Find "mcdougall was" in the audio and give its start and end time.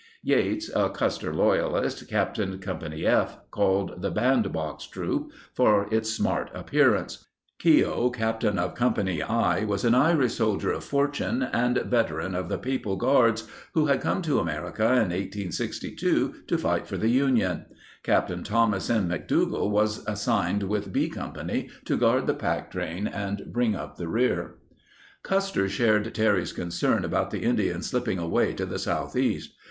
19.07-20.03